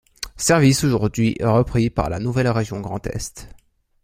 [0.37, 3.47] Service aujourd'hui repris par la nouvelle région Grand Est.